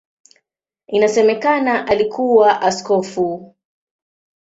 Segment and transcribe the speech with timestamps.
[0.87, 3.55] Inasemekana alikuwa askofu.